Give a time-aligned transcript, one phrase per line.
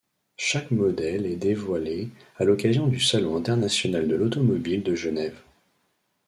[0.39, 5.39] Chaque modèle est dévoilé à l'occasion du Salon international de l'automobile de Genève.